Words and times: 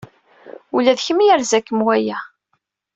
Ula 0.75 0.97
d 0.97 0.99
kemm 1.05 1.19
yerza-kem 1.23 1.79
waya. 1.85 2.19